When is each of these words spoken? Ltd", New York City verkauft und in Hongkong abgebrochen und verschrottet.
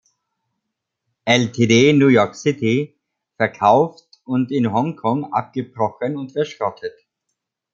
Ltd", 1.29 1.93
New 1.93 2.07
York 2.07 2.33
City 2.33 2.97
verkauft 3.37 4.07
und 4.23 4.51
in 4.51 4.73
Hongkong 4.73 5.31
abgebrochen 5.31 6.17
und 6.17 6.31
verschrottet. 6.31 6.97